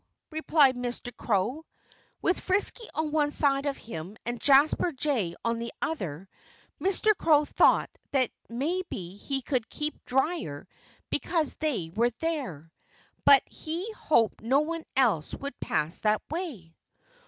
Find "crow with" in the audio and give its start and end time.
1.15-2.39